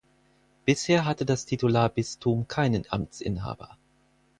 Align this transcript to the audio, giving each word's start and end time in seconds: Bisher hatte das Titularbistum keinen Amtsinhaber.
Bisher 0.65 1.05
hatte 1.05 1.27
das 1.27 1.45
Titularbistum 1.45 2.47
keinen 2.47 2.85
Amtsinhaber. 2.89 3.77